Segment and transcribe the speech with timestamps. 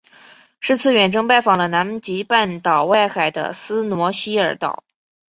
[0.59, 4.83] 是次远征拜访了南极半岛外海的斯诺希尔岛。